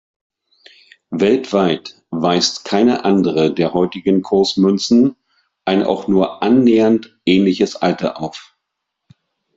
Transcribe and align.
Weltweit 1.11 2.01
weist 2.09 2.65
keine 2.65 3.05
andere 3.05 3.53
der 3.53 3.75
heutigen 3.75 4.23
Kursmünzen 4.23 5.15
ein 5.63 5.83
auch 5.83 6.07
nur 6.07 6.41
annähernd 6.41 7.19
ähnliches 7.27 7.75
Alter 7.75 8.19
auf. 8.19 8.55